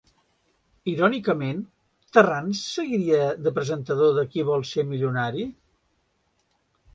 [0.91, 1.59] Irònicament
[2.17, 5.47] Tarrant seguiria de presentador de Qui vol ser milionari?